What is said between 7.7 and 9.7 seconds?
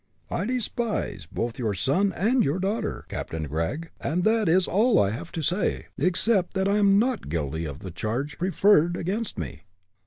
the charge preferred against me."